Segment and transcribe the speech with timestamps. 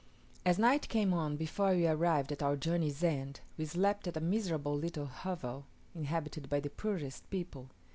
[0.47, 4.19] As night came on before we arrived at our journey's end, we slept at a
[4.19, 7.69] miserable little hovel inhabited by the poorest people.